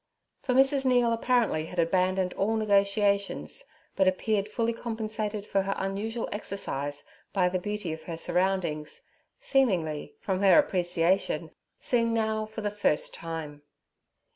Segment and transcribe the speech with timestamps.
[0.41, 0.83] For Mrs.
[0.83, 3.63] Neal apparently had abandoned all negotiations,
[3.95, 9.03] but appeared fully compensated for her unusual exercise by the beauty of her surroundings,
[9.39, 13.61] seemingly, from her appreciation, seen now for the first time.